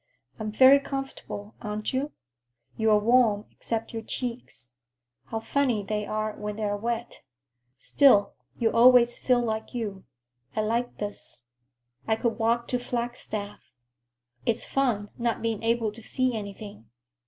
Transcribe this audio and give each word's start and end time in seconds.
I'm 0.39 0.51
very 0.51 0.79
comfortable, 0.79 1.53
aren't 1.61 1.93
you? 1.93 2.11
You're 2.75 2.97
warm, 2.97 3.45
except 3.51 3.93
your 3.93 4.01
cheeks. 4.01 4.73
How 5.25 5.39
funny 5.39 5.83
they 5.83 6.07
are 6.07 6.35
when 6.35 6.55
they're 6.55 6.75
wet. 6.75 7.21
Still, 7.77 8.33
you 8.57 8.71
always 8.71 9.19
feel 9.19 9.41
like 9.43 9.75
you. 9.75 10.03
I 10.55 10.61
like 10.61 10.97
this. 10.97 11.43
I 12.07 12.15
could 12.15 12.39
walk 12.39 12.67
to 12.69 12.79
Flagstaff. 12.79 13.59
It's 14.43 14.65
fun, 14.65 15.11
not 15.19 15.43
being 15.43 15.61
able 15.61 15.91
to 15.91 16.01
see 16.01 16.35
anything. 16.35 16.89